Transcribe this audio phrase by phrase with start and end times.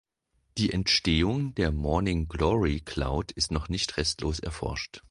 [0.57, 4.99] Die Entstehung der Morning Glory Cloud ist noch nicht restlos erforscht.